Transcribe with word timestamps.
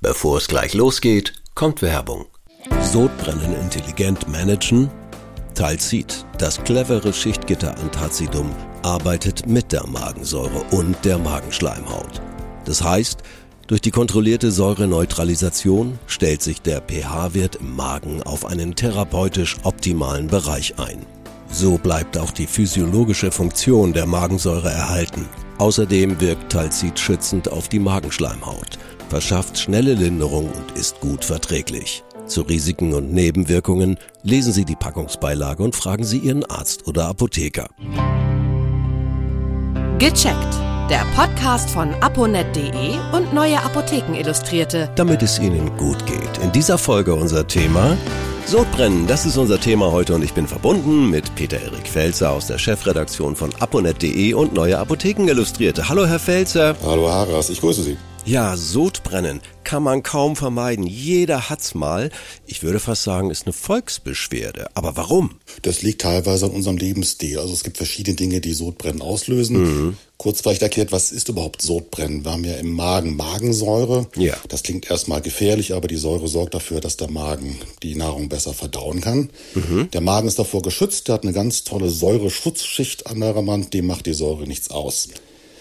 Bevor 0.00 0.38
es 0.38 0.46
gleich 0.46 0.74
losgeht, 0.74 1.32
kommt 1.56 1.82
Werbung. 1.82 2.26
Sodbrennen 2.80 3.52
intelligent 3.60 4.28
managen? 4.28 4.88
Talzid, 5.56 6.24
das 6.38 6.62
clevere 6.62 7.12
Schichtgitter 7.12 7.76
Antazidum, 7.78 8.54
arbeitet 8.84 9.48
mit 9.48 9.72
der 9.72 9.84
Magensäure 9.88 10.62
und 10.70 11.04
der 11.04 11.18
Magenschleimhaut. 11.18 12.22
Das 12.64 12.84
heißt, 12.84 13.24
durch 13.66 13.80
die 13.80 13.90
kontrollierte 13.90 14.52
Säureneutralisation 14.52 15.98
stellt 16.06 16.42
sich 16.42 16.62
der 16.62 16.80
pH-Wert 16.80 17.56
im 17.56 17.74
Magen 17.74 18.22
auf 18.22 18.46
einen 18.46 18.76
therapeutisch 18.76 19.56
optimalen 19.64 20.28
Bereich 20.28 20.78
ein. 20.78 21.04
So 21.50 21.78
bleibt 21.78 22.18
auch 22.18 22.30
die 22.30 22.46
physiologische 22.46 23.30
Funktion 23.30 23.92
der 23.92 24.06
Magensäure 24.06 24.70
erhalten. 24.70 25.26
Außerdem 25.58 26.20
wirkt 26.20 26.52
Talzid 26.52 26.98
schützend 26.98 27.50
auf 27.50 27.68
die 27.68 27.80
Magenschleimhaut, 27.80 28.78
verschafft 29.08 29.58
schnelle 29.58 29.94
Linderung 29.94 30.50
und 30.52 30.78
ist 30.78 31.00
gut 31.00 31.24
verträglich. 31.24 32.04
Zu 32.26 32.42
Risiken 32.42 32.92
und 32.94 33.12
Nebenwirkungen 33.12 33.98
lesen 34.22 34.52
Sie 34.52 34.64
die 34.64 34.76
Packungsbeilage 34.76 35.62
und 35.62 35.74
fragen 35.74 36.04
Sie 36.04 36.18
Ihren 36.18 36.44
Arzt 36.44 36.86
oder 36.86 37.06
Apotheker. 37.06 37.70
Gecheckt. 39.98 40.54
Der 40.90 41.04
Podcast 41.14 41.68
von 41.68 41.92
aponet.de 42.00 42.94
und 43.12 43.34
Neue 43.34 43.60
Apotheken 43.62 44.14
Illustrierte. 44.14 44.88
Damit 44.94 45.22
es 45.22 45.38
Ihnen 45.38 45.76
gut 45.76 46.06
geht. 46.06 46.38
In 46.42 46.50
dieser 46.52 46.78
Folge 46.78 47.14
unser 47.14 47.46
Thema 47.46 47.96
Sodbrennen, 48.48 49.06
das 49.06 49.26
ist 49.26 49.36
unser 49.36 49.60
Thema 49.60 49.92
heute 49.92 50.14
und 50.14 50.24
ich 50.24 50.32
bin 50.32 50.48
verbunden 50.48 51.10
mit 51.10 51.34
Peter-Erik 51.34 51.86
Felzer 51.86 52.30
aus 52.30 52.46
der 52.46 52.56
Chefredaktion 52.56 53.36
von 53.36 53.54
aponet.de 53.60 54.32
und 54.32 54.54
Neue 54.54 54.78
Apotheken 54.78 55.28
Illustrierte. 55.28 55.90
Hallo 55.90 56.06
Herr 56.06 56.18
Felzer. 56.18 56.74
Hallo 56.82 57.10
Haras, 57.10 57.50
ich 57.50 57.60
grüße 57.60 57.82
Sie. 57.82 57.98
Ja, 58.28 58.58
Sodbrennen 58.58 59.40
kann 59.64 59.82
man 59.82 60.02
kaum 60.02 60.36
vermeiden. 60.36 60.86
Jeder 60.86 61.48
hat's 61.48 61.74
mal. 61.74 62.10
Ich 62.46 62.62
würde 62.62 62.78
fast 62.78 63.02
sagen, 63.02 63.30
ist 63.30 63.46
eine 63.46 63.54
Volksbeschwerde. 63.54 64.68
Aber 64.74 64.98
warum? 64.98 65.36
Das 65.62 65.80
liegt 65.80 66.02
teilweise 66.02 66.44
an 66.44 66.50
unserem 66.50 66.76
Lebensstil. 66.76 67.38
Also 67.38 67.54
es 67.54 67.64
gibt 67.64 67.78
verschiedene 67.78 68.16
Dinge, 68.16 68.42
die 68.42 68.52
Sodbrennen 68.52 69.00
auslösen. 69.00 69.62
Mhm. 69.62 69.96
Kurz 70.18 70.42
vielleicht 70.42 70.60
erklärt, 70.60 70.92
was 70.92 71.10
ist 71.10 71.30
überhaupt 71.30 71.62
Sodbrennen? 71.62 72.22
Wir 72.22 72.32
haben 72.32 72.44
ja 72.44 72.56
im 72.56 72.74
Magen 72.74 73.16
Magensäure. 73.16 74.08
Ja. 74.14 74.36
Das 74.48 74.62
klingt 74.62 74.90
erstmal 74.90 75.22
gefährlich, 75.22 75.72
aber 75.72 75.88
die 75.88 75.96
Säure 75.96 76.28
sorgt 76.28 76.52
dafür, 76.52 76.82
dass 76.82 76.98
der 76.98 77.10
Magen 77.10 77.58
die 77.82 77.94
Nahrung 77.94 78.28
besser 78.28 78.52
verdauen 78.52 79.00
kann. 79.00 79.30
Mhm. 79.54 79.90
Der 79.90 80.02
Magen 80.02 80.28
ist 80.28 80.38
davor 80.38 80.60
geschützt. 80.60 81.08
Der 81.08 81.14
hat 81.14 81.22
eine 81.22 81.32
ganz 81.32 81.64
tolle 81.64 81.88
Säureschutzschicht 81.88 83.06
an 83.06 83.20
der 83.20 83.34
Wand. 83.46 83.72
Dem 83.72 83.86
macht 83.86 84.04
die 84.04 84.12
Säure 84.12 84.46
nichts 84.46 84.70
aus. 84.70 85.08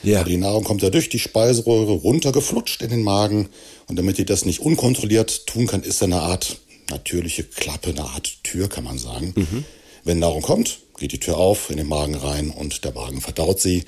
Ja. 0.07 0.23
Die 0.23 0.37
Nahrung 0.37 0.63
kommt 0.63 0.81
ja 0.81 0.89
durch 0.89 1.09
die 1.09 1.19
Speiseröhre 1.19 1.91
runtergeflutscht 1.91 2.81
in 2.81 2.89
den 2.89 3.03
Magen. 3.03 3.49
Und 3.87 3.97
damit 3.97 4.17
die 4.17 4.25
das 4.25 4.45
nicht 4.45 4.61
unkontrolliert 4.61 5.47
tun 5.47 5.67
kann, 5.67 5.83
ist 5.83 6.01
eine 6.01 6.21
Art 6.21 6.59
natürliche 6.89 7.43
Klappe, 7.43 7.89
eine 7.89 8.05
Art 8.05 8.43
Tür, 8.43 8.69
kann 8.69 8.85
man 8.85 8.97
sagen. 8.97 9.33
Mhm. 9.35 9.65
Wenn 10.05 10.19
Nahrung 10.19 10.41
kommt, 10.41 10.79
geht 10.97 11.11
die 11.11 11.19
Tür 11.19 11.37
auf 11.37 11.69
in 11.69 11.77
den 11.77 11.87
Magen 11.87 12.15
rein 12.15 12.49
und 12.49 12.83
der 12.83 12.93
Magen 12.93 13.21
verdaut 13.21 13.59
sie. 13.59 13.85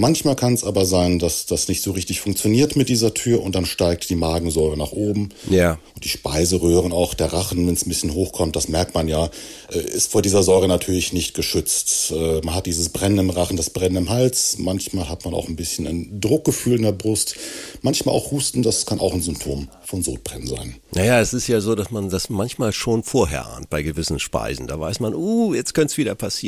Manchmal 0.00 0.36
kann 0.36 0.54
es 0.54 0.62
aber 0.62 0.84
sein, 0.84 1.18
dass 1.18 1.46
das 1.46 1.66
nicht 1.66 1.82
so 1.82 1.90
richtig 1.90 2.20
funktioniert 2.20 2.76
mit 2.76 2.88
dieser 2.88 3.14
Tür 3.14 3.42
und 3.42 3.56
dann 3.56 3.66
steigt 3.66 4.08
die 4.10 4.14
Magensäure 4.14 4.76
nach 4.76 4.92
oben. 4.92 5.30
Ja. 5.50 5.80
Und 5.96 6.04
die 6.04 6.08
Speiseröhren, 6.08 6.92
auch 6.92 7.14
der 7.14 7.32
Rachen, 7.32 7.66
wenn 7.66 7.74
es 7.74 7.84
ein 7.84 7.88
bisschen 7.88 8.14
hochkommt, 8.14 8.54
das 8.54 8.68
merkt 8.68 8.94
man 8.94 9.08
ja, 9.08 9.28
äh, 9.72 9.80
ist 9.80 10.12
vor 10.12 10.22
dieser 10.22 10.44
Säure 10.44 10.68
natürlich 10.68 11.12
nicht 11.12 11.34
geschützt. 11.34 12.12
Äh, 12.12 12.42
man 12.44 12.54
hat 12.54 12.66
dieses 12.66 12.90
Brennen 12.90 13.18
im 13.18 13.30
Rachen, 13.30 13.56
das 13.56 13.70
Brennen 13.70 13.96
im 13.96 14.08
Hals. 14.08 14.58
Manchmal 14.58 15.08
hat 15.08 15.24
man 15.24 15.34
auch 15.34 15.48
ein 15.48 15.56
bisschen 15.56 15.88
ein 15.88 16.20
Druckgefühl 16.20 16.76
in 16.76 16.82
der 16.82 16.92
Brust. 16.92 17.34
Manchmal 17.82 18.14
auch 18.14 18.30
Husten, 18.30 18.62
das 18.62 18.86
kann 18.86 19.00
auch 19.00 19.14
ein 19.14 19.22
Symptom 19.22 19.66
von 19.84 20.04
Sodbrennen 20.04 20.46
sein. 20.46 20.76
Naja, 20.92 21.18
es 21.18 21.34
ist 21.34 21.48
ja 21.48 21.60
so, 21.60 21.74
dass 21.74 21.90
man 21.90 22.08
das 22.08 22.30
manchmal 22.30 22.72
schon 22.72 23.02
vorher 23.02 23.46
ahnt 23.48 23.68
bei 23.68 23.82
gewissen 23.82 24.20
Speisen. 24.20 24.68
Da 24.68 24.78
weiß 24.78 25.00
man, 25.00 25.12
uh, 25.12 25.54
jetzt 25.54 25.74
könnte 25.74 25.90
es 25.90 25.98
wieder 25.98 26.14
passieren. 26.14 26.47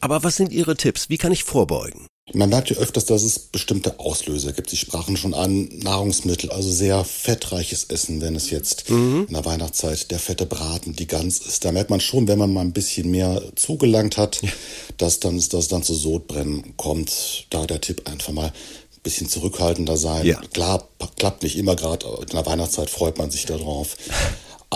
Aber 0.00 0.22
was 0.22 0.36
sind 0.36 0.52
Ihre 0.52 0.76
Tipps? 0.76 1.08
Wie 1.08 1.18
kann 1.18 1.32
ich 1.32 1.44
vorbeugen? 1.44 2.06
Man 2.32 2.48
merkt 2.48 2.70
ja 2.70 2.76
öfters, 2.76 3.04
dass 3.04 3.22
es 3.22 3.38
bestimmte 3.38 4.00
Auslöser 4.00 4.52
gibt. 4.52 4.68
Sie 4.68 4.76
sprachen 4.76 5.16
schon 5.16 5.32
an, 5.32 5.68
Nahrungsmittel, 5.78 6.50
also 6.50 6.68
sehr 6.68 7.04
fettreiches 7.04 7.84
Essen, 7.84 8.20
wenn 8.20 8.34
es 8.34 8.50
jetzt 8.50 8.90
mhm. 8.90 9.26
in 9.28 9.34
der 9.34 9.44
Weihnachtszeit 9.44 10.10
der 10.10 10.18
fette 10.18 10.44
Braten, 10.44 10.96
die 10.96 11.06
Gans 11.06 11.38
ist. 11.38 11.64
Da 11.64 11.70
merkt 11.70 11.88
man 11.88 12.00
schon, 12.00 12.26
wenn 12.26 12.38
man 12.38 12.52
mal 12.52 12.62
ein 12.62 12.72
bisschen 12.72 13.12
mehr 13.12 13.40
zugelangt 13.54 14.16
hat, 14.16 14.42
ja. 14.42 14.48
dass 14.96 15.20
dann, 15.20 15.40
dass 15.50 15.68
dann 15.68 15.84
zu 15.84 15.94
Sodbrennen 15.94 16.76
kommt. 16.76 17.46
Da 17.50 17.64
der 17.64 17.80
Tipp 17.80 18.08
einfach 18.08 18.32
mal 18.32 18.48
ein 18.48 19.02
bisschen 19.04 19.28
zurückhaltender 19.28 19.96
sein. 19.96 20.26
Ja. 20.26 20.40
Klar, 20.52 20.88
klappt 21.16 21.44
nicht 21.44 21.56
immer 21.56 21.76
gerade. 21.76 22.06
In 22.22 22.36
der 22.36 22.44
Weihnachtszeit 22.44 22.90
freut 22.90 23.18
man 23.18 23.30
sich 23.30 23.46
darauf. 23.46 23.96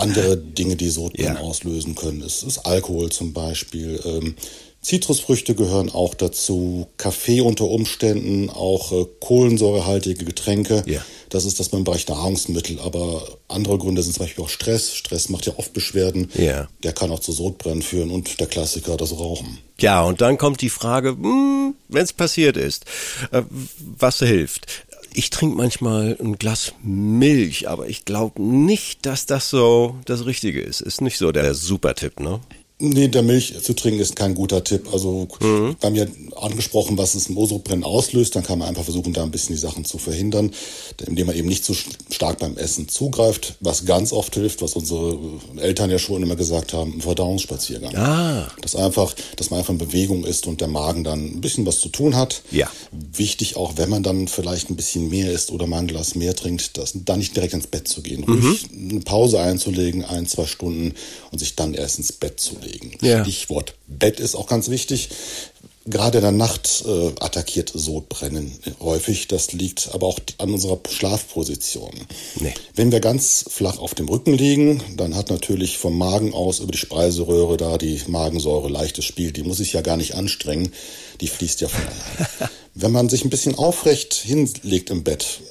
Andere 0.01 0.37
Dinge, 0.37 0.75
die 0.75 0.89
Sodbrennen 0.89 1.35
ja. 1.35 1.41
auslösen 1.41 1.95
können, 1.95 2.21
ist, 2.21 2.43
ist 2.43 2.59
Alkohol 2.59 3.11
zum 3.11 3.33
Beispiel. 3.33 3.99
Ähm, 4.05 4.35
Zitrusfrüchte 4.81 5.53
gehören 5.53 5.91
auch 5.91 6.15
dazu, 6.15 6.87
Kaffee 6.97 7.41
unter 7.41 7.65
Umständen, 7.65 8.49
auch 8.49 8.91
äh, 8.91 9.05
kohlensäurehaltige 9.19 10.25
Getränke. 10.25 10.83
Ja. 10.87 11.05
Das 11.29 11.45
ist 11.45 11.59
das 11.59 11.69
beim 11.69 11.83
Bereich 11.83 12.07
Nahrungsmittel. 12.07 12.79
Aber 12.79 13.21
andere 13.47 13.77
Gründe 13.77 14.01
sind 14.01 14.13
zum 14.13 14.25
Beispiel 14.25 14.43
auch 14.43 14.49
Stress. 14.49 14.95
Stress 14.95 15.29
macht 15.29 15.45
ja 15.45 15.53
oft 15.57 15.73
Beschwerden. 15.73 16.31
Ja. 16.33 16.67
Der 16.81 16.93
kann 16.93 17.11
auch 17.11 17.19
zu 17.19 17.31
Sodbrennen 17.31 17.83
führen 17.83 18.09
und 18.09 18.39
der 18.39 18.47
Klassiker, 18.47 18.97
das 18.97 19.11
Rauchen. 19.11 19.59
Ja, 19.79 20.03
und 20.03 20.19
dann 20.19 20.39
kommt 20.39 20.61
die 20.61 20.69
Frage, 20.69 21.09
hm, 21.09 21.75
wenn 21.87 22.03
es 22.03 22.13
passiert 22.13 22.57
ist, 22.57 22.85
äh, 23.31 23.43
was 23.77 24.17
hilft? 24.19 24.65
Ich 25.13 25.29
trinke 25.29 25.57
manchmal 25.57 26.17
ein 26.21 26.37
Glas 26.37 26.73
Milch, 26.83 27.67
aber 27.67 27.87
ich 27.87 28.05
glaube 28.05 28.41
nicht, 28.41 29.05
dass 29.05 29.25
das 29.25 29.49
so 29.49 29.97
das 30.05 30.25
Richtige 30.25 30.61
ist. 30.61 30.79
Ist 30.79 31.01
nicht 31.01 31.17
so 31.17 31.31
der 31.33 31.53
Super-Tipp, 31.53 32.21
ne? 32.21 32.39
Nee, 32.83 33.09
der 33.09 33.21
Milch 33.21 33.53
zu 33.61 33.73
trinken 33.73 33.99
ist 33.99 34.15
kein 34.15 34.33
guter 34.33 34.63
Tipp. 34.63 34.89
Also 34.91 35.27
mhm. 35.39 35.75
wir 35.79 35.87
haben 35.87 35.95
ja 35.95 36.05
angesprochen, 36.35 36.97
was 36.97 37.13
es 37.13 37.29
im 37.29 37.37
Osopren 37.37 37.83
auslöst. 37.83 38.35
Dann 38.35 38.41
kann 38.41 38.57
man 38.57 38.67
einfach 38.67 38.83
versuchen, 38.83 39.13
da 39.13 39.21
ein 39.21 39.29
bisschen 39.29 39.55
die 39.55 39.61
Sachen 39.61 39.85
zu 39.85 39.99
verhindern, 39.99 40.51
indem 41.05 41.27
man 41.27 41.35
eben 41.35 41.47
nicht 41.47 41.63
zu 41.63 41.75
stark 41.75 42.39
beim 42.39 42.57
Essen 42.57 42.89
zugreift. 42.89 43.55
Was 43.59 43.85
ganz 43.85 44.11
oft 44.11 44.33
hilft, 44.33 44.63
was 44.63 44.73
unsere 44.73 45.19
Eltern 45.57 45.91
ja 45.91 45.99
schon 45.99 46.23
immer 46.23 46.35
gesagt 46.35 46.73
haben, 46.73 46.95
ein 46.95 47.01
Verdauungsspaziergang. 47.01 47.95
Ah. 47.95 48.49
Das 48.61 48.75
einfach, 48.75 49.13
dass 49.35 49.51
man 49.51 49.59
einfach 49.59 49.73
in 49.73 49.77
Bewegung 49.77 50.23
ist 50.23 50.47
und 50.47 50.59
der 50.59 50.67
Magen 50.67 51.03
dann 51.03 51.23
ein 51.35 51.41
bisschen 51.41 51.67
was 51.67 51.79
zu 51.79 51.89
tun 51.89 52.15
hat. 52.15 52.41
Ja. 52.49 52.67
Wichtig 52.91 53.57
auch, 53.57 53.73
wenn 53.77 53.89
man 53.89 54.01
dann 54.01 54.27
vielleicht 54.27 54.71
ein 54.71 54.75
bisschen 54.75 55.07
mehr 55.07 55.31
isst 55.31 55.51
oder 55.51 55.67
mal 55.67 55.79
ein 55.79 55.87
Glas 55.87 56.15
mehr 56.15 56.35
trinkt, 56.35 56.79
dass, 56.79 56.93
dann 56.95 57.19
nicht 57.19 57.35
direkt 57.35 57.53
ins 57.53 57.67
Bett 57.67 57.87
zu 57.87 58.01
gehen. 58.01 58.23
Ruhig 58.23 58.71
mhm. 58.71 58.89
eine 58.89 58.99
Pause 59.01 59.39
einzulegen, 59.39 60.03
ein, 60.03 60.25
zwei 60.25 60.47
Stunden 60.47 60.95
und 61.31 61.37
sich 61.37 61.55
dann 61.55 61.75
erst 61.75 61.99
ins 61.99 62.11
Bett 62.11 62.39
zu 62.39 62.55
legen 62.59 62.70
legen. 62.71 62.97
Ja. 63.01 63.23
Stichwort 63.23 63.75
Bett 63.87 64.19
ist 64.19 64.35
auch 64.35 64.47
ganz 64.47 64.69
wichtig. 64.69 65.09
Gerade 65.87 66.19
in 66.19 66.23
der 66.23 66.31
Nacht 66.31 66.83
äh, 66.85 67.07
attackiert 67.19 67.71
Sodbrennen 67.73 68.53
häufig. 68.81 69.27
Das 69.27 69.51
liegt 69.51 69.89
aber 69.93 70.05
auch 70.05 70.19
an 70.37 70.53
unserer 70.53 70.79
Schlafposition. 70.87 71.91
Nee. 72.39 72.53
Wenn 72.75 72.91
wir 72.91 72.99
ganz 72.99 73.45
flach 73.49 73.79
auf 73.79 73.95
dem 73.95 74.07
Rücken 74.07 74.33
liegen, 74.33 74.83
dann 74.95 75.15
hat 75.15 75.31
natürlich 75.31 75.79
vom 75.79 75.97
Magen 75.97 76.35
aus 76.35 76.59
über 76.59 76.71
die 76.71 76.77
Speiseröhre 76.77 77.57
da 77.57 77.79
die 77.79 77.99
Magensäure 78.05 78.69
leichtes 78.69 79.05
Spiel. 79.05 79.31
Die 79.31 79.41
muss 79.41 79.59
ich 79.59 79.73
ja 79.73 79.81
gar 79.81 79.97
nicht 79.97 80.13
anstrengen. 80.13 80.71
Die 81.19 81.27
fließt 81.27 81.61
ja 81.61 81.67
von 81.67 81.81
allein. 81.81 82.49
Wenn 82.75 82.91
man 82.91 83.09
sich 83.09 83.25
ein 83.25 83.31
bisschen 83.31 83.55
aufrecht 83.55 84.13
hinlegt 84.13 84.91
im 84.91 85.03
Bett, 85.03 85.41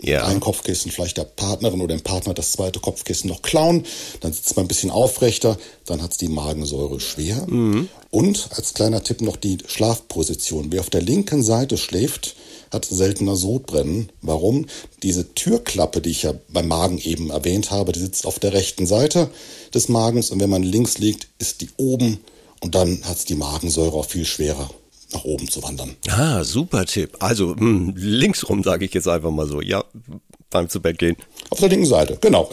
ja. 0.00 0.24
ein 0.24 0.40
Kopfkissen, 0.40 0.90
vielleicht 0.90 1.16
der 1.16 1.24
Partnerin 1.24 1.80
oder 1.80 1.96
dem 1.96 2.02
Partner 2.02 2.34
das 2.34 2.52
zweite 2.52 2.80
Kopfkissen 2.80 3.28
noch 3.28 3.42
klauen, 3.42 3.84
dann 4.20 4.32
sitzt 4.32 4.56
man 4.56 4.64
ein 4.64 4.68
bisschen 4.68 4.90
aufrechter, 4.90 5.58
dann 5.86 6.02
hat's 6.02 6.18
die 6.18 6.28
Magensäure 6.28 7.00
schwer. 7.00 7.46
Mhm. 7.46 7.88
Und 8.10 8.48
als 8.52 8.74
kleiner 8.74 9.02
Tipp 9.02 9.20
noch 9.20 9.36
die 9.36 9.58
Schlafposition. 9.66 10.68
Wer 10.70 10.80
auf 10.80 10.90
der 10.90 11.02
linken 11.02 11.42
Seite 11.42 11.76
schläft, 11.76 12.36
hat 12.70 12.84
seltener 12.84 13.36
Sodbrennen. 13.36 14.10
Warum? 14.22 14.66
Diese 15.02 15.34
Türklappe, 15.34 16.00
die 16.00 16.10
ich 16.10 16.22
ja 16.22 16.34
beim 16.48 16.68
Magen 16.68 16.98
eben 16.98 17.30
erwähnt 17.30 17.70
habe, 17.70 17.92
die 17.92 18.00
sitzt 18.00 18.26
auf 18.26 18.38
der 18.38 18.52
rechten 18.52 18.86
Seite 18.86 19.30
des 19.74 19.88
Magens 19.88 20.30
und 20.30 20.40
wenn 20.40 20.50
man 20.50 20.62
links 20.62 20.98
liegt, 20.98 21.28
ist 21.38 21.60
die 21.60 21.70
oben 21.76 22.20
und 22.60 22.74
dann 22.74 23.02
hat's 23.04 23.24
die 23.24 23.36
Magensäure 23.36 23.96
auch 23.96 24.06
viel 24.06 24.24
schwerer 24.24 24.70
nach 25.12 25.24
oben 25.24 25.48
zu 25.48 25.62
wandern. 25.62 25.96
Ah, 26.08 26.44
super 26.44 26.84
Tipp. 26.86 27.16
Also 27.20 27.48
mh, 27.48 27.60
hm, 27.60 27.94
links 27.96 28.48
rum 28.48 28.62
sage 28.62 28.84
ich 28.84 28.94
jetzt 28.94 29.08
einfach 29.08 29.30
mal 29.30 29.46
so. 29.46 29.60
Ja, 29.60 29.84
beim 30.50 30.68
zu 30.68 30.80
Bett 30.80 30.98
gehen. 30.98 31.16
Auf 31.50 31.60
der 31.60 31.68
linken 31.68 31.86
Seite, 31.86 32.18
genau. 32.20 32.50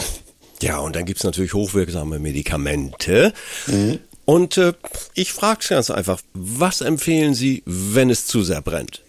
Ja, 0.62 0.80
und 0.80 0.96
dann 0.96 1.06
gibt's 1.06 1.24
natürlich 1.24 1.54
hochwirksame 1.54 2.20
Medikamente. 2.20 3.34
Mhm. 3.68 4.00
Und 4.26 4.58
äh, 4.58 4.74
ich 5.14 5.34
frage 5.34 5.66
ganz 5.70 5.90
einfach, 5.90 6.22
was 6.34 6.82
empfehlen 6.82 7.34
Sie, 7.36 7.62
wenn 7.66 8.10
es 8.10 8.26
zu 8.26 8.44
sehr 8.44 8.62
brennt? 8.62 9.05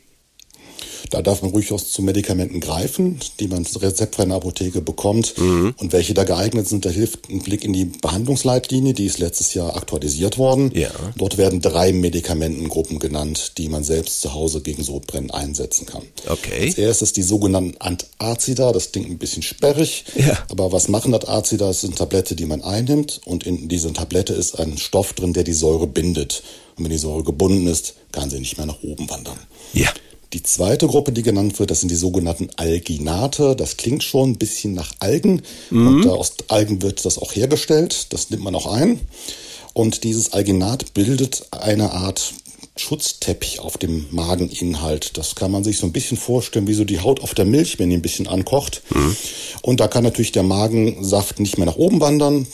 Da 1.11 1.23
darf 1.23 1.43
man 1.43 1.53
durchaus 1.53 1.93
zu 1.93 2.03
Medikamenten 2.03 2.61
greifen, 2.61 3.19
die 3.41 3.49
man 3.49 3.65
rezeptfrei 3.65 4.25
in 4.25 4.29
der 4.31 4.39
Apotheke 4.39 4.81
bekommt. 4.81 5.37
Mhm. 5.39 5.75
Und 5.77 5.93
welche 5.93 6.15
da 6.15 6.25
geeignet 6.25 6.69
sind, 6.69 6.85
da 6.85 6.91
hilft 6.91 7.29
ein 7.31 7.41
Blick 7.41 7.65
in 7.65 7.73
die 7.73 7.85
Behandlungsleitlinie, 7.85 8.95
die 8.95 9.07
ist 9.07 9.19
letztes 9.19 9.55
Jahr 9.55 9.77
aktualisiert 9.77 10.39
worden. 10.39 10.71
Ja. 10.75 10.91
Dort 11.17 11.39
werden 11.39 11.61
drei 11.61 11.93
Medikamentengruppen 11.93 12.99
genannt, 12.99 13.53
die 13.59 13.69
man 13.69 13.85
selbst 13.85 14.21
zu 14.21 14.35
Hause 14.35 14.61
gegen 14.61 14.83
Sodbrennen 14.83 15.31
einsetzen 15.31 15.87
kann. 15.87 16.03
Okay. 16.27 16.67
Als 16.67 16.79
erstes 16.79 17.13
die 17.13 17.23
sogenannten 17.23 17.77
Antazida, 17.79 18.73
das 18.73 18.93
klingt 18.93 19.11
ein 19.11 19.19
bisschen 19.19 19.43
sperrig, 19.43 20.05
ja. 20.15 20.39
aber 20.51 20.73
was 20.73 20.89
machen 20.89 21.15
Antazida? 21.15 21.67
Das 21.67 21.81
sind 21.81 21.97
Tablette, 21.97 22.37
die 22.37 22.47
man 22.47 22.63
einnimmt 22.63 23.21
und 23.25 23.47
in 23.47 23.69
dieser 23.69 23.93
Tablette 23.93 24.33
ist 24.33 24.59
ein 24.59 24.79
Stoff 24.79 25.13
drin, 25.13 25.33
der 25.33 25.45
die 25.45 25.53
Säure 25.53 25.87
bindet. 25.87 26.43
Und 26.77 26.85
wenn 26.85 26.91
die 26.91 26.99
Säure 26.99 27.25
gebunden 27.25 27.67
ist, 27.67 27.95
kann 28.13 28.29
sie 28.29 28.39
nicht 28.39 28.59
mehr 28.59 28.67
nach 28.67 28.83
oben 28.83 29.09
wandern. 29.09 29.39
Ja. 29.73 29.91
Die 30.33 30.43
zweite 30.43 30.87
Gruppe, 30.87 31.13
die 31.13 31.23
genannt 31.23 31.59
wird, 31.59 31.71
das 31.71 31.81
sind 31.81 31.91
die 31.91 31.97
sogenannten 31.97 32.49
Alginate. 32.57 33.55
Das 33.57 33.77
klingt 33.77 34.03
schon 34.03 34.31
ein 34.31 34.39
bisschen 34.39 34.75
nach 34.75 34.93
Algen. 34.99 35.43
Mhm. 35.71 35.87
Und 35.87 36.09
aus 36.09 36.35
Algen 36.49 36.83
wird 36.83 37.05
das 37.05 37.19
auch 37.19 37.35
hergestellt. 37.35 38.13
Das 38.13 38.31
nimmt 38.31 38.43
man 38.43 38.55
auch 38.55 38.67
ein. 38.67 39.01
Und 39.73 40.05
dieses 40.05 40.33
Alginat 40.33 40.95
bildet 40.95 41.47
eine 41.53 41.93
Art 41.93 42.35
Schutzteppich 42.79 43.61
auf 43.61 43.79
dem 43.79 44.07
Mageninhalt. 44.11 45.17
Das 45.17 45.35
kann 45.35 45.51
man 45.51 45.65
sich 45.65 45.79
so 45.79 45.87
ein 45.87 45.93
bisschen 45.93 46.19
vorstellen, 46.19 46.67
wie 46.67 46.75
so 46.75 46.85
die 46.85 47.01
Haut 47.01 47.23
auf 47.23 47.35
der 47.35 47.47
Milch, 47.47 47.79
wenn 47.79 47.89
die 47.89 47.97
ein 47.97 48.03
bisschen 48.03 48.27
ankocht. 48.27 48.83
Mhm. 48.91 49.17
Und 49.63 49.81
da 49.81 49.89
kann 49.89 50.05
natürlich 50.05 50.33
der 50.33 50.43
Magensaft 50.43 51.41
nicht 51.41 51.57
mehr 51.57 51.67
nach 51.67 51.77
oben 51.77 52.01
wandern. 52.01 52.47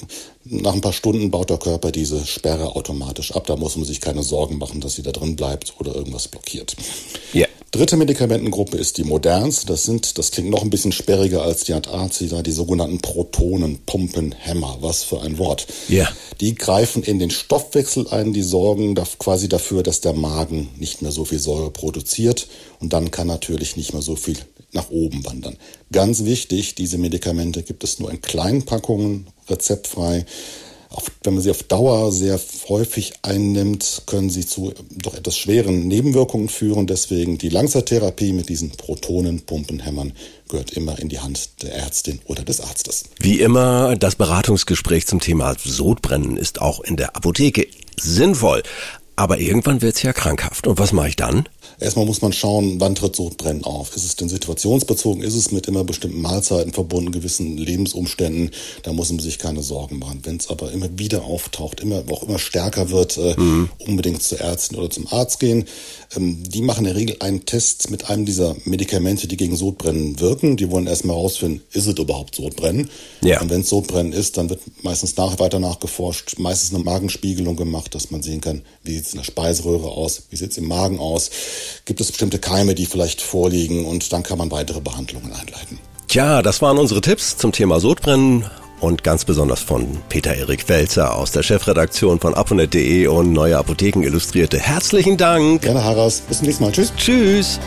Nach 0.44 0.74
ein 0.74 0.80
paar 0.80 0.92
Stunden 0.92 1.30
baut 1.30 1.50
der 1.50 1.58
Körper 1.58 1.90
diese 1.90 2.24
Sperre 2.24 2.76
automatisch 2.76 3.32
ab. 3.32 3.46
Da 3.46 3.56
muss 3.56 3.76
man 3.76 3.84
sich 3.84 4.00
keine 4.00 4.22
Sorgen 4.22 4.58
machen, 4.58 4.80
dass 4.80 4.94
sie 4.94 5.02
da 5.02 5.10
drin 5.10 5.36
bleibt 5.36 5.74
oder 5.78 5.94
irgendwas 5.94 6.28
blockiert. 6.28 6.76
Ja. 7.32 7.46
Dritte 7.72 7.96
Medikamentengruppe 7.96 8.76
ist 8.76 8.98
die 8.98 9.04
modernste. 9.04 9.66
Das 9.66 9.84
sind, 9.84 10.18
das 10.18 10.30
klingt 10.30 10.50
noch 10.50 10.62
ein 10.62 10.68
bisschen 10.68 10.92
sperriger 10.92 11.40
als 11.42 11.64
die 11.64 11.72
Antazida, 11.72 12.42
die 12.42 12.52
sogenannten 12.52 13.00
Protonenpumpenhämmer. 13.00 14.76
Was 14.82 15.04
für 15.04 15.22
ein 15.22 15.38
Wort. 15.38 15.66
Ja. 15.88 16.06
Die 16.42 16.54
greifen 16.54 17.02
in 17.02 17.18
den 17.18 17.30
Stoffwechsel 17.30 18.08
ein, 18.08 18.34
die 18.34 18.42
sorgen 18.42 18.94
quasi 19.18 19.48
dafür, 19.48 19.82
dass 19.82 20.02
der 20.02 20.12
Magen 20.12 20.68
nicht 20.76 21.00
mehr 21.00 21.12
so 21.12 21.24
viel 21.24 21.38
Säure 21.38 21.70
produziert 21.70 22.46
und 22.78 22.92
dann 22.92 23.10
kann 23.10 23.26
natürlich 23.26 23.74
nicht 23.78 23.94
mehr 23.94 24.02
so 24.02 24.16
viel 24.16 24.36
nach 24.72 24.90
oben 24.90 25.24
wandern. 25.24 25.56
Ganz 25.90 26.24
wichtig, 26.24 26.74
diese 26.74 26.98
Medikamente 26.98 27.62
gibt 27.62 27.84
es 27.84 27.98
nur 27.98 28.10
in 28.10 28.20
kleinen 28.20 28.64
Packungen, 28.64 29.28
rezeptfrei 29.48 30.26
auf, 30.92 31.10
wenn 31.22 31.34
man 31.34 31.42
sie 31.42 31.50
auf 31.50 31.62
Dauer 31.62 32.12
sehr 32.12 32.40
häufig 32.68 33.14
einnimmt, 33.22 34.02
können 34.06 34.30
sie 34.30 34.46
zu 34.46 34.72
doch 34.90 35.14
etwas 35.14 35.36
schweren 35.36 35.88
Nebenwirkungen 35.88 36.48
führen. 36.48 36.86
Deswegen 36.86 37.38
die 37.38 37.48
Langzeittherapie 37.48 38.32
mit 38.32 38.48
diesen 38.48 38.70
Protonenpumpenhämmern 38.70 40.12
gehört 40.48 40.72
immer 40.72 40.98
in 40.98 41.08
die 41.08 41.20
Hand 41.20 41.62
der 41.62 41.74
Ärztin 41.74 42.20
oder 42.26 42.42
des 42.42 42.60
Arztes. 42.60 43.04
Wie 43.18 43.40
immer, 43.40 43.96
das 43.96 44.16
Beratungsgespräch 44.16 45.06
zum 45.06 45.20
Thema 45.20 45.56
Sodbrennen 45.62 46.36
ist 46.36 46.60
auch 46.60 46.80
in 46.80 46.96
der 46.96 47.16
Apotheke 47.16 47.66
sinnvoll. 47.98 48.62
Aber 49.16 49.38
irgendwann 49.38 49.82
wird 49.82 49.96
es 49.96 50.02
ja 50.02 50.12
krankhaft. 50.12 50.66
Und 50.66 50.78
was 50.78 50.92
mache 50.92 51.08
ich 51.08 51.16
dann? 51.16 51.48
Erstmal 51.80 52.06
muss 52.06 52.22
man 52.22 52.32
schauen, 52.32 52.80
wann 52.80 52.94
tritt 52.94 53.16
Sodbrennen 53.16 53.64
auf. 53.64 53.96
Ist 53.96 54.04
es 54.04 54.16
denn 54.16 54.28
situationsbezogen? 54.28 55.22
Ist 55.22 55.34
es 55.34 55.50
mit 55.50 55.66
immer 55.66 55.84
bestimmten 55.84 56.20
Mahlzeiten 56.20 56.72
verbunden, 56.72 57.12
gewissen 57.12 57.56
Lebensumständen? 57.56 58.50
Da 58.82 58.92
muss 58.92 59.10
man 59.10 59.18
sich 59.18 59.38
keine 59.38 59.62
Sorgen 59.62 59.98
machen. 59.98 60.20
Wenn 60.22 60.36
es 60.36 60.48
aber 60.48 60.70
immer 60.72 60.88
wieder 60.98 61.24
auftaucht, 61.24 61.80
immer 61.80 62.04
auch 62.10 62.22
immer 62.22 62.38
stärker 62.38 62.90
wird, 62.90 63.16
äh, 63.16 63.34
mhm. 63.36 63.68
unbedingt 63.86 64.22
zur 64.22 64.40
Ärztin 64.40 64.78
oder 64.78 64.90
zum 64.90 65.08
Arzt 65.08 65.40
gehen. 65.40 65.64
Ähm, 66.16 66.42
die 66.46 66.62
machen 66.62 66.86
in 66.86 66.92
der 66.92 66.96
Regel 66.96 67.16
einen 67.20 67.46
Test 67.46 67.90
mit 67.90 68.08
einem 68.08 68.26
dieser 68.26 68.56
Medikamente, 68.64 69.26
die 69.26 69.36
gegen 69.36 69.56
Sodbrennen 69.56 70.20
wirken. 70.20 70.56
Die 70.56 70.70
wollen 70.70 70.86
erstmal 70.86 71.16
herausfinden, 71.16 71.62
ist 71.72 71.86
es 71.86 71.98
überhaupt 71.98 72.34
Sodbrennen? 72.34 72.90
Ja. 73.24 73.40
Und 73.40 73.50
wenn 73.50 73.62
es 73.62 73.68
Sodbrennen 73.68 74.12
ist, 74.12 74.36
dann 74.36 74.50
wird 74.50 74.60
meistens 74.82 75.16
nach, 75.16 75.38
weiter 75.38 75.58
nachgeforscht, 75.58 76.38
meistens 76.38 76.74
eine 76.74 76.84
Magenspiegelung 76.84 77.56
gemacht, 77.56 77.94
dass 77.94 78.10
man 78.10 78.22
sehen 78.22 78.40
kann, 78.40 78.62
wie 78.84 78.94
sieht 78.94 79.06
es 79.06 79.12
in 79.12 79.18
der 79.18 79.24
Speiseröhre 79.24 79.88
aus, 79.88 80.22
wie 80.30 80.36
sieht 80.36 80.52
es 80.52 80.58
im 80.58 80.68
Magen 80.68 80.98
aus 80.98 81.30
gibt 81.84 82.00
es 82.00 82.08
bestimmte 82.08 82.38
Keime, 82.38 82.74
die 82.74 82.86
vielleicht 82.86 83.20
vorliegen 83.20 83.84
und 83.84 84.12
dann 84.12 84.22
kann 84.22 84.38
man 84.38 84.50
weitere 84.50 84.80
Behandlungen 84.80 85.32
einleiten. 85.32 85.78
Tja, 86.08 86.42
das 86.42 86.60
waren 86.60 86.78
unsere 86.78 87.00
Tipps 87.00 87.36
zum 87.36 87.52
Thema 87.52 87.80
Sodbrennen 87.80 88.44
und 88.80 89.04
ganz 89.04 89.24
besonders 89.24 89.60
von 89.60 89.86
Peter 90.08 90.34
Erik 90.34 90.68
Welzer 90.68 91.16
aus 91.16 91.30
der 91.30 91.42
Chefredaktion 91.42 92.20
von 92.20 92.34
aponet.de 92.34 93.06
und 93.06 93.32
Neue 93.32 93.56
Apotheken 93.56 94.02
Illustrierte. 94.02 94.58
Herzlichen 94.58 95.16
Dank. 95.16 95.62
Gerne, 95.62 95.84
Haras. 95.84 96.20
Bis 96.28 96.38
zum 96.38 96.46
nächsten 96.48 96.64
Mal. 96.64 96.72
Tschüss. 96.72 96.92
Tschüss. 96.96 97.60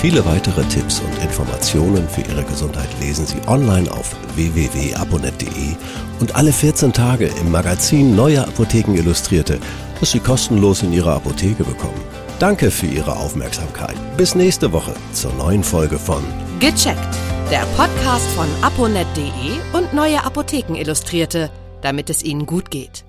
Viele 0.00 0.24
weitere 0.24 0.64
Tipps 0.64 1.00
und 1.00 1.22
Informationen 1.22 2.08
für 2.08 2.22
Ihre 2.22 2.42
Gesundheit 2.44 2.88
lesen 3.00 3.26
Sie 3.26 3.36
online 3.46 3.90
auf 3.92 4.16
www.aponet.de 4.34 5.76
und 6.20 6.34
alle 6.34 6.52
14 6.52 6.92
Tage 6.92 7.30
im 7.40 7.50
Magazin 7.50 8.16
Neue 8.16 8.40
Apotheken 8.40 8.94
Illustrierte, 8.94 9.58
das 10.00 10.10
Sie 10.10 10.20
kostenlos 10.20 10.82
in 10.82 10.92
Ihrer 10.92 11.16
Apotheke 11.16 11.64
bekommen. 11.64 12.00
Danke 12.40 12.70
für 12.70 12.86
Ihre 12.86 13.16
Aufmerksamkeit. 13.16 13.96
Bis 14.16 14.34
nächste 14.34 14.72
Woche 14.72 14.94
zur 15.12 15.30
neuen 15.34 15.62
Folge 15.62 15.98
von 15.98 16.24
Gecheckt, 16.58 17.14
der 17.50 17.66
Podcast 17.76 18.26
von 18.30 18.48
aponet.de 18.62 19.78
und 19.78 19.92
Neue 19.92 20.24
Apotheken 20.24 20.74
Illustrierte, 20.74 21.50
damit 21.82 22.08
es 22.08 22.22
Ihnen 22.22 22.46
gut 22.46 22.70
geht. 22.70 23.04